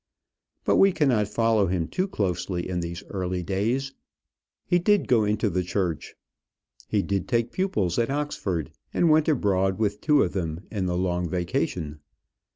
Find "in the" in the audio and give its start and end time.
10.71-10.97